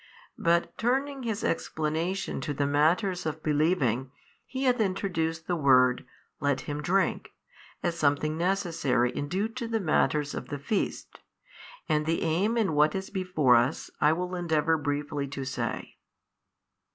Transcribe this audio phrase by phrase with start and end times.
[0.39, 4.09] But turning His explanation to the matters of believing,
[4.47, 6.07] He hath introduced the word,
[6.39, 7.29] let him drink,
[7.83, 11.19] as something |543 necessary and due to the matters of the feast.
[11.87, 15.99] And the aim in what is before us I will endeavour briefly to say.